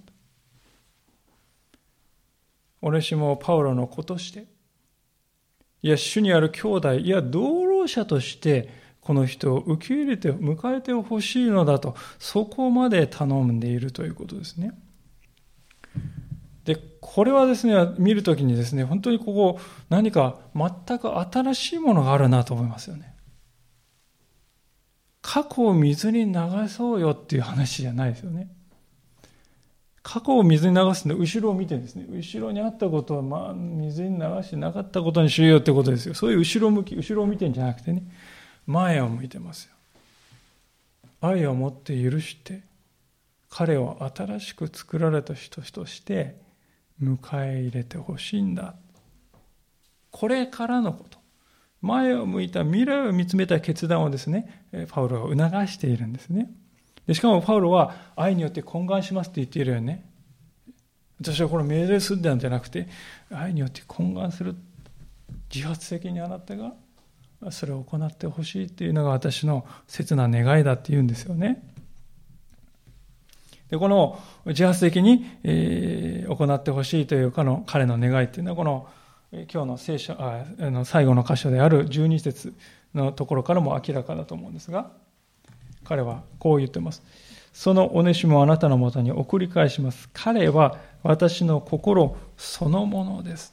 [2.83, 4.45] 俺しもパウロの子として、
[5.83, 8.69] いや、主にある兄弟、いや、同労者として、
[9.09, 14.79] この人を受け入れて、迎えてほしいのだと、そこまで頼んでいるということですね。
[16.67, 23.15] で、これはですね、見るときにですね、本当にここ、何か全く新しいものがあるなと思いますよね。
[25.23, 28.51] 過去を水に流そうよっていう話じゃないですよね。
[30.03, 36.13] 過去を水に流すんで、後ろを見てですね、後ろにあったことは、まあ、水に流してなかったことにしようってことですよ。
[36.13, 38.03] そういう後ろ向き、後ろを見てんじゃなくてね、
[38.69, 39.73] 前を向いてますよ。
[41.23, 42.61] 愛を持って許して、
[43.49, 46.37] 彼を新しく作られた人として
[47.03, 48.75] 迎え入れてほしいんだ。
[50.11, 51.19] これからのこと。
[51.81, 56.51] 前を向いた未来を見つめた決断をですね、パウロは促しているんですね。
[57.07, 60.05] でしかもパウロは愛によって懇願しますって言っているよね。
[61.21, 62.87] 私はこれ命令するんじゃなくて、
[63.31, 64.57] 愛によって懇願する。
[65.55, 66.75] 自発的にあなたが
[67.51, 71.63] それを行ってほしいっていうのが私の切な願いだって言うんですよね。
[73.71, 78.89] で、この自発的に、えー、行ってほしいというかの彼の願いっていうのは、この
[79.31, 82.55] 今日の聖書あの最後の箇所である12節
[82.95, 84.91] のところからも明らかだと思うんですが、
[85.85, 87.03] 彼はこう言ってます。
[87.53, 90.09] そのお主もあなたのもとに送り返します。
[90.13, 93.53] 彼は私の心そのものです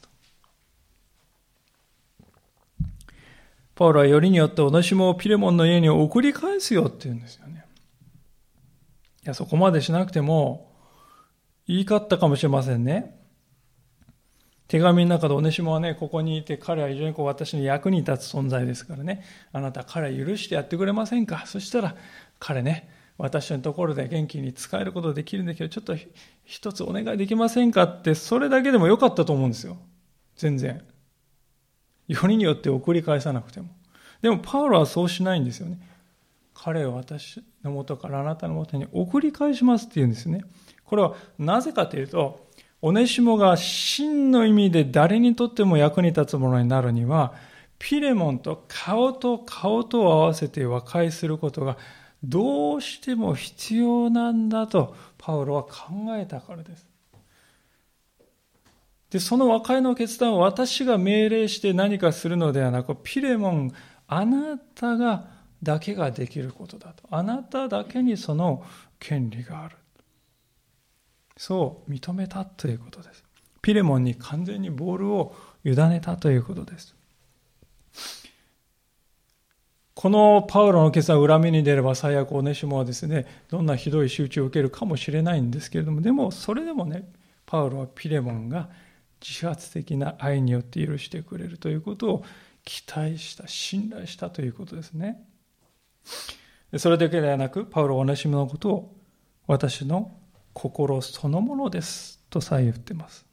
[3.76, 7.64] パウロはよりによってお主もピレモンの家に送り返すよって言うんですよね。
[9.22, 10.72] いや、そこまでしなくても、
[11.68, 13.20] 言いかったかもしれませんね。
[14.66, 21.44] 手紙の中でおねしもはね、ここにいて、彼は非常にこう私に役に立つ存在ですからね、あなた彼許してやってくれませんか？
[21.44, 21.96] そしたら、
[22.38, 25.94] 彼ね、私のところで元気に使えることできるんだけど、ちょっと
[26.44, 27.82] 一つお願いできませんか？
[27.82, 29.76] って、それだけでもよかったと思うんですよ。
[30.36, 30.82] 全然。
[32.08, 33.68] よりによって送り返さなくても。
[34.22, 35.78] でも、パウロはそうしないんですよね。
[36.54, 40.42] 彼を私のもとからあなたのもとに送り返しますって言うんですね。
[40.84, 42.46] これはなぜかというと、
[42.82, 47.34] オネシモが真の意味で誰にとっても役に立つものになるには、
[47.78, 51.76] ピレモンと顔と顔とを合わせて和解することが
[52.24, 56.86] どうしても必要なんだとパウロは考えたからです。
[59.10, 63.72] で、その和解の決断を私が命令して何かするのではなく、ピレモン、
[64.08, 65.28] あなたが
[65.62, 67.04] だけができることだと。
[67.10, 68.64] あなただけにその
[68.98, 69.76] 権利がある。
[71.36, 73.24] そう認めたということです。
[73.62, 76.94] ピレモンに完全にボールを委ねたということです。
[79.94, 87.08] このパウロの決断を恨みに出れば最悪オネシモはですね、どんなひどい仕打ちを受けるかもしれないんですけれども、でもそれでもね、
[87.46, 88.68] パウロはピレモンが
[89.28, 92.24] 自発的な愛によって許してくれるということを
[92.64, 95.24] 期待した、信頼したということですね。
[96.78, 98.96] それだけではなく、パウロはオネシモのことを
[99.46, 100.12] 私の
[100.52, 103.26] 心そのものですとさえ言ってます。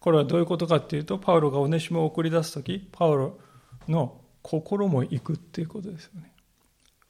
[0.00, 3.38] これはどういうことかっていうと、パウロがオネシモを送り出すとき、パウロ
[3.88, 6.32] の心も行くっていうことですよね。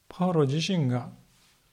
[0.09, 1.11] パウロ自身が、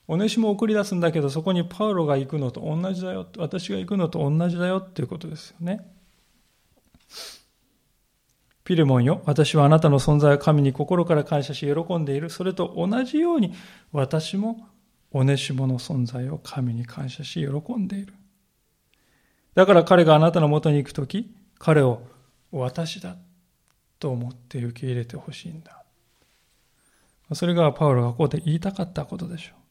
[0.06, 5.90] オネシモを送り出すんだけど、そこにパウロが行くのと同じだよ、私が行くのと同じだよっていうことですよね。
[8.64, 12.30] ピレモンよ、私はあなたの存在を神に心から感謝し喜んでいる。
[12.30, 13.52] それと同じように、
[13.92, 14.68] 私も
[15.10, 18.14] おねしもの存在を神に感謝し喜んでいる。
[19.54, 22.02] だから彼があなたのもとに行くとき、彼を
[22.50, 23.16] 私だ
[23.98, 25.84] と思って受け入れてほしいんだ。
[27.32, 29.63] それがパウロがここで言いたかったことでしょう。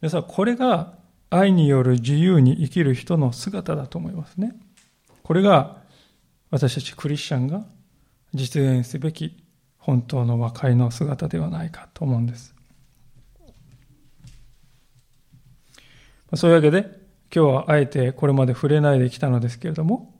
[0.00, 0.94] 皆さん、これが
[1.28, 4.54] 愛による自由に生きる人の姿だと思いますね。
[5.24, 5.78] これが
[6.50, 7.64] 私たちクリスチャンが
[8.32, 9.42] 実現すべき
[9.76, 12.54] 本当の和解の姿ではないかと思うんです。
[16.36, 16.82] そういうわけで、
[17.34, 20.14] 今日はあえてこれまで触れないできたのですけれども、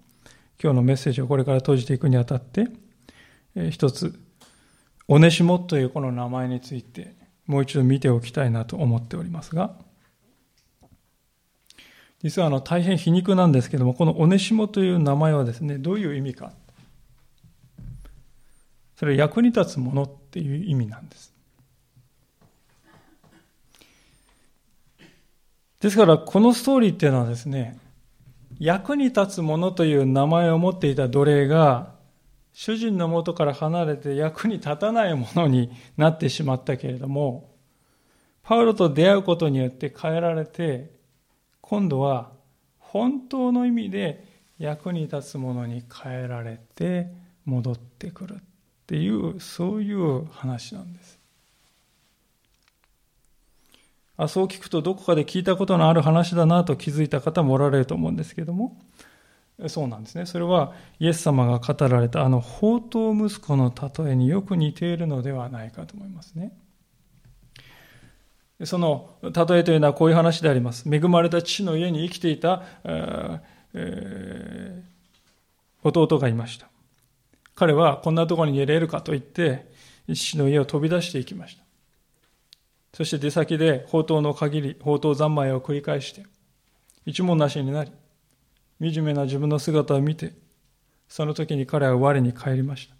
[0.60, 2.66] 今日のメッセージをこれから閉じていくにあたって、
[3.70, 4.18] 一つ、
[5.06, 7.14] オネシモというこの名前について、
[7.48, 9.74] もう一度見ておきたいなと思っておりますが、
[12.22, 16.52] 実はあの大変皮肉なんですけども、このオネシモという名前はですね、どういう意味か。
[18.96, 21.32] それは役に立つものっていう意味なんです。
[25.80, 27.78] ですから、このストーリーっていうのはですね、
[28.58, 31.94] 役に立つものという名前を持っていた奴隷が、
[32.60, 37.54] 主人のもとから離れて役に立たないものになってしまったけれども、
[38.42, 40.90] パウロと出会うことによって変えられて、
[41.60, 42.32] 今度は
[42.80, 44.24] 本当の意味で
[44.58, 47.12] 役に立つものに変えられて
[47.44, 48.38] 戻ってくるっ
[48.88, 51.16] ていう、そういう話なんです。
[54.16, 58.76] あそう聞くとどこかで聞いたことのある話だなと気づいた方もおられると思うんですけども、
[59.66, 60.24] そうなんですね。
[60.24, 66.52] それはイエス様が語られたあの宝刀息子の例えによく似ているのではないかと思いますね。
[68.64, 70.88] その例えというのはこういう話であります。
[70.92, 72.62] 恵まれた父の家に生きていた、
[73.74, 74.82] え、
[75.82, 76.68] 弟がいました。
[77.56, 79.66] 彼はこんなところに入れるかと言って
[80.06, 81.64] 父の家を飛び出していきました。
[82.94, 86.26] そして出先で宝刀の限り、宝刀三昧を繰り返して
[87.06, 87.92] 一文なしになり、
[88.80, 90.32] 惨めな自分の姿を見て、
[91.08, 92.94] その時に彼は我に帰りました。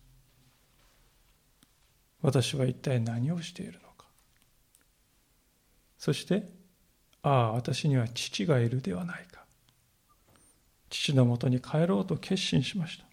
[2.21, 4.07] 私は一体何をしているのか。
[5.99, 6.49] そして、
[7.23, 9.45] ああ、私には父がいるではないか。
[10.91, 13.05] 父のもとに帰ろうと決心しました。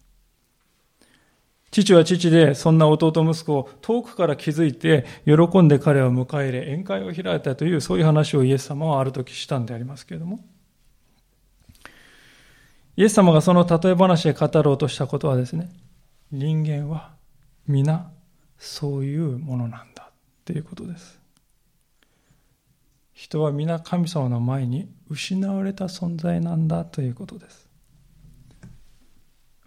[1.70, 10.40] 父は父で、そんな弟息子を遠くから気づいて、喜んで彼を迎え入れ、宴会を開いたという、そういう話をイエス様はある時したんでありますけれども、
[12.96, 15.70] イエス様がその例え話で語ろうとしたことはですね、
[16.32, 17.14] 人間は
[17.66, 18.10] 皆
[18.58, 20.10] そういうものなんだ
[20.46, 21.20] ということです。
[23.12, 27.68] 人は皆神様の前に失われた存在なんだということです。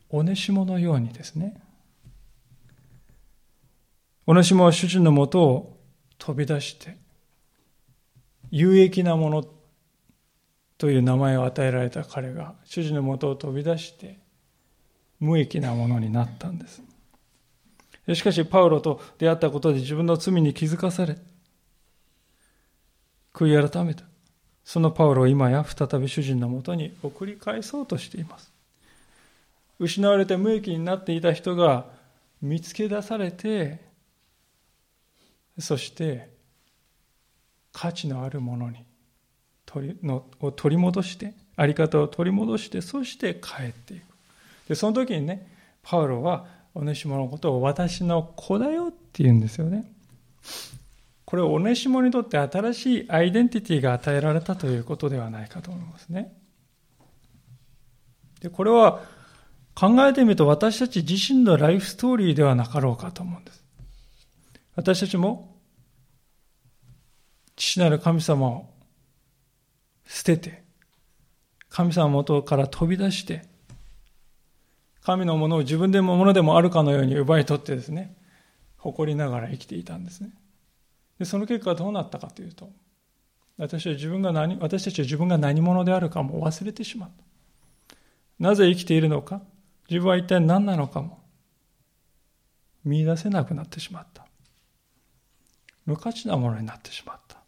[0.09, 1.61] おねしものようにですね、
[4.25, 5.79] おねしもは主人のもとを
[6.17, 6.97] 飛び出して、
[8.49, 9.45] 有益なもの
[10.79, 14.17] という名前を与えられた彼が主人のもとを飛び出して
[15.19, 16.81] 無益なものになったんです。
[18.15, 21.17] しかしパウロと出会ったことで自分の罪に気づかされ
[23.33, 24.05] 悔い改めた。
[24.63, 28.53] そのパウロを今や再び主人のもとに送り返そうとしています。
[29.79, 31.87] 失われて無益になっていた人が
[32.41, 33.81] 見つけ出されて
[35.57, 36.29] そして
[37.73, 38.85] 価値のあるものに
[39.71, 44.03] 取りのを取り戻して、あり方を取り戻して、そして帰っていく。
[44.67, 45.47] で、その時にね、
[45.83, 49.91] パウロは、オネシモのことを私の子だよって言うんですよね。
[51.25, 56.35] これオネシモにとって新しいアイデンティティが与えられたということではないかと思いますね。
[58.41, 59.01] で、これは
[59.75, 63.63] 考えてみると私たち自身のライフストーリーではなかろうかと思うんです。
[64.75, 65.55] 私たちも
[67.55, 68.69] 父なる神様を
[70.09, 70.63] 捨てて、
[71.69, 73.43] 神様元から飛び出して、
[75.03, 78.17] 神のものを自分でもものでもあるかのように奪い取ってですね、
[78.77, 80.31] 誇りながら生きていたんですね。
[81.19, 82.71] でその結果どうなったかというと、
[83.57, 87.95] 私は自分が何、私たちは自分が何者であるかも忘れてしまった。
[88.39, 89.41] なぜ生きているのか、
[89.89, 91.19] 自分は一体何なのかも
[92.83, 94.25] 見出せなくなってしまった。
[95.85, 97.38] 無価値なものになってしまった。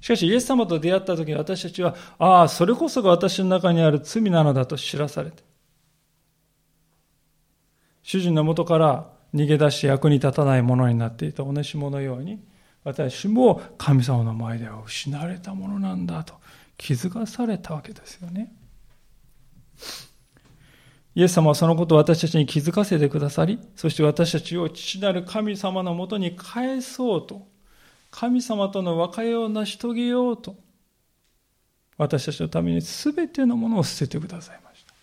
[0.00, 5.42] しかし、イエス様と出会った時に私たちは、ああ、それこそが私の中にある罪なのだと知らされて、
[8.02, 12.42] 主人のもとから逃げ出して役に立たないものになっていたおねしものように、
[12.82, 16.34] 私も神様の前では失われたものなんだと
[16.78, 18.54] 気づかされたわけですよね。
[21.14, 27.46] イエス様はそのことを私たちに気づかせてくださり、そして私たちを父なる神様のもとに返そうと
[28.10, 30.56] 神様との和解を成し遂げようと、
[31.96, 34.94] 私たちのために全てのものを捨ててくださいました。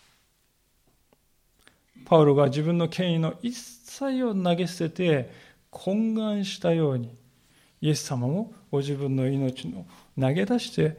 [2.06, 5.32] パウロが自分の権威の一切を投げ捨てて
[5.72, 7.16] 懇願したように、
[7.82, 9.86] イエス様もご自分の命の
[10.20, 10.98] 投げ出して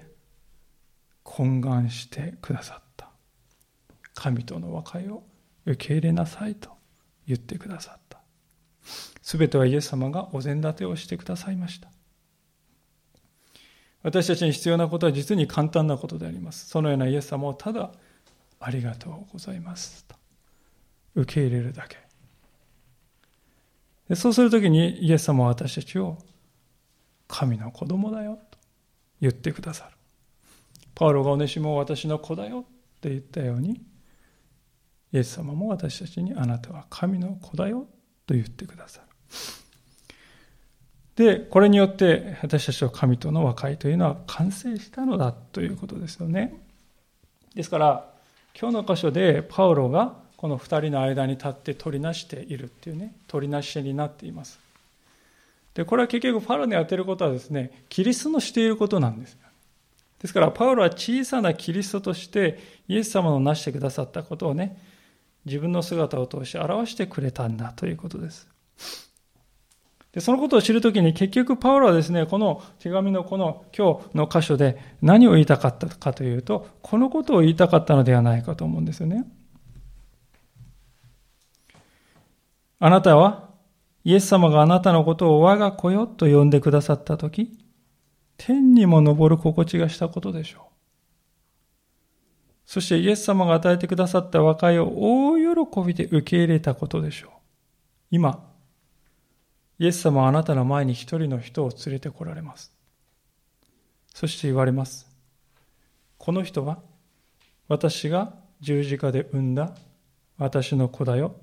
[1.25, 3.09] 懇願してくださった。
[4.15, 5.23] 神との和解を
[5.67, 6.71] 受け入れなさいと
[7.27, 8.21] 言ってくださった。
[9.21, 11.91] すべてはイエス様がお膳立てをしてくださいました。
[14.03, 16.69] 私たちに必要なことは実に簡単なことであります。
[16.69, 17.93] そのようなイエス様をただ、
[18.61, 20.17] ありがとうございますと
[21.15, 21.97] 受け入れるだけ。
[24.17, 26.19] そうするときにイエス様は私たちを
[27.27, 28.59] 神の子供だよと
[29.21, 29.97] 言ってくださる。
[30.95, 32.65] パウロがおねしも私の子だよっ
[33.01, 33.83] て言ったように、
[35.13, 37.87] イエス様も私たちにあなたは神の子だよ
[38.27, 39.07] と言ってくださる。
[41.19, 46.63] で、これによって私たちは神との和解というのは完成したのだということですよね。
[47.57, 48.09] ですから、
[48.59, 54.61] 今日の箇所でパウロがこの2人の間に立って取りなしているっていうね取りなしになっています。
[55.75, 59.37] でこれは結局パウロにやってることはですねキリストのしていることなんです
[60.21, 62.59] ですからパウロは小さなキリストとして
[62.89, 64.77] イエス様の成してくださったことをね
[65.45, 68.49] 自分の姿を通して表してくれたんだということです。
[70.13, 79.27] でそのことを知るときに結局パウロはですね、この手紙のこの今日の箇所で何を言いたかったかというと、このことを言いたかったのではないかと思うんですよね。
[82.81, 83.49] あなたは
[84.05, 87.59] イエス様があなたのことを我が子よと呼んでくださったとき、
[88.39, 90.63] 天にも昇る心地がしたことでしょう。
[92.65, 97.31] そしてイエス様が与えてくださった和解を大喜びで受け入れたことでしょう。
[98.11, 98.47] 今、
[99.79, 102.73] イエス様はあなたの前に一人の人を連れてこられます。
[104.13, 105.07] そして言われます。
[106.17, 106.81] この人は
[107.69, 109.75] 私が十字架で産んだ
[110.37, 111.37] 私の子だよ。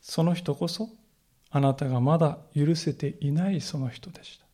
[0.00, 0.90] その人こそ
[1.50, 4.44] あなたがまだ許せていないその人でした。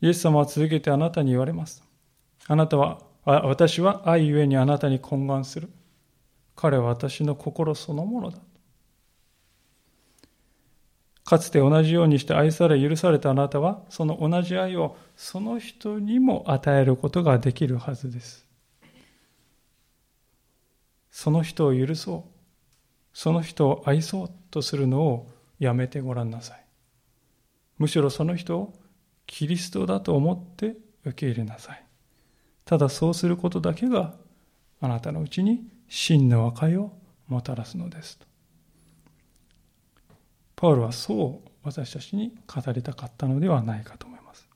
[0.00, 1.82] イエス様は続けてあなたに言われます。
[2.46, 5.68] あなたは、私は愛ゆえにあなたに懇願する。
[6.56, 8.38] 彼は私の心そのものだ。
[11.30, 18.44] かつて同じようにして愛され許されたあなたは、その同じ愛をその人にも与えることができるはずです。
[21.12, 22.30] その人を許そう。
[23.14, 26.64] その人を愛そうとするのをやめてごらんなさい。
[27.78, 28.74] むしろその人を
[29.28, 31.84] キリストだと思って受け入れなさい。
[32.64, 34.16] ただそうすることだけが
[34.80, 36.90] あなたのうちに真の和解を
[37.28, 38.29] もたらすのですと。
[40.60, 44.46] パウロはそう私たちに語りたかったのではないかと思います。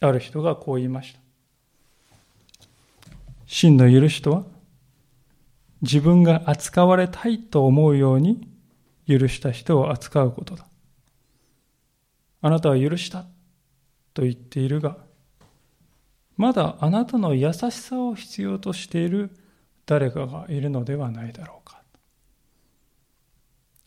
[0.00, 1.20] ある人がこう言いました。
[3.46, 4.44] 真の許しとは、
[5.82, 8.48] 自分が扱われたいと思うように
[9.06, 10.66] 許した人を扱うことだ。
[12.40, 13.24] あなたは許した
[14.14, 14.96] と言っているが、
[16.36, 19.30] まだあなたの優しさを必要としている
[19.86, 21.81] 誰かがいるのではないだろうか。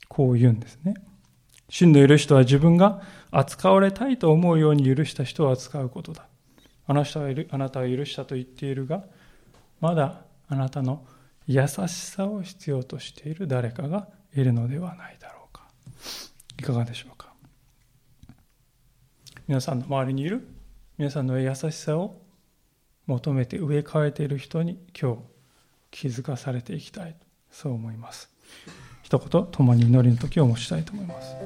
[0.08, 0.94] こう言うんですね。
[1.68, 6.26] 真の許しとは自分が扱われたいと思うように許した人を扱うことだ。
[6.86, 9.04] あなたはあなたは許したと言っているが、
[9.80, 11.04] まだあなたの
[11.46, 15.68] 優しさを必要としている誰かがいるのではないだろうか。
[16.58, 17.32] いかがでしょうか？
[19.48, 20.46] 皆さんの周りにいる
[20.98, 22.22] 皆さんの優しさを
[23.06, 25.18] 求めて植え替えている人に今日
[25.90, 27.16] 気づかされていきたい
[27.50, 28.30] そう思います。
[29.06, 31.36] 一言共に祈りの時を持ちたいと思います。